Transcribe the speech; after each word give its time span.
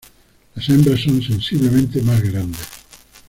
Las 0.55 0.67
hembras 0.67 0.99
son 1.01 1.21
sensiblemente 1.21 2.01
más 2.01 2.19
grandes. 2.23 2.67